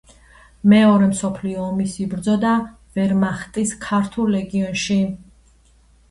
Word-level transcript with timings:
მეორე 0.71 1.09
მსოფლიო 1.09 1.59
ომის 1.65 1.97
იბრძოდა 2.05 2.53
ვერმახტის 2.95 3.73
ქართულ 3.83 4.31
ლეგიონში. 4.37 4.97